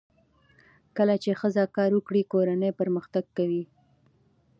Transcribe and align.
کله 0.97 1.15
چې 1.23 1.31
ښځه 1.41 1.63
کار 1.77 1.91
وکړي، 1.95 2.21
کورنۍ 2.31 2.71
پرمختګ 2.79 3.25
کوي. 3.37 3.63